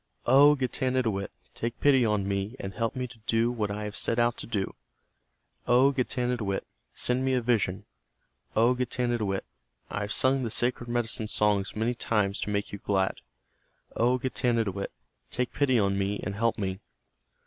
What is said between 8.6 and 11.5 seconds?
Getanittowit, I have sung the sacred medicine